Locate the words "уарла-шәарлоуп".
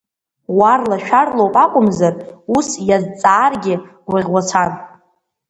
0.57-1.55